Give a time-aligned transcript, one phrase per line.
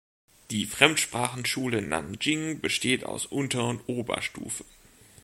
[0.49, 4.65] Die Fremdsprachenschule Nanjing besteht aus Unter- und Oberstufe.